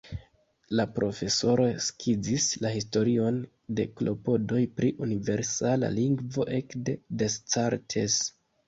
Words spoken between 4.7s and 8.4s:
pri universala lingvo ekde Descartes.